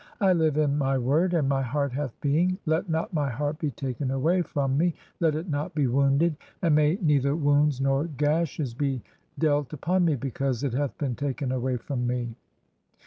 I 0.19 0.33
live 0.33 0.57
in 0.57 0.79
my 0.79 0.97
word, 0.97 1.35
and 1.35 1.47
"my 1.47 1.61
heart 1.61 1.91
hath 1.91 2.19
being. 2.21 2.57
Let 2.65 2.89
not 2.89 3.13
my 3.13 3.29
heart 3.29 3.59
be 3.59 3.69
taken 3.69 4.09
away 4.09 4.41
(5) 4.41 4.49
from 4.51 4.75
"me, 4.75 4.95
let 5.19 5.35
it 5.35 5.47
not 5.47 5.75
be 5.75 5.85
wounded, 5.85 6.37
and 6.63 6.73
may 6.73 6.97
neither 7.03 7.35
wounds 7.35 7.79
nor 7.79 8.05
gashes 8.05 8.73
"be 8.73 9.03
dealt 9.37 9.73
upon 9.73 10.03
me 10.03 10.15
because 10.15 10.63
it 10.63 10.73
hath 10.73 10.97
been 10.97 11.13
taken 11.15 11.51
away 11.51 11.77
from 11.77 12.07
me. 12.07 12.33